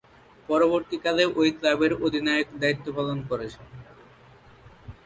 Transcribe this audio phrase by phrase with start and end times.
[0.49, 3.65] পরবর্তীকালে ঐ ক্লাবের অধিনায়কের দায়িত্ব পালন করেছেন।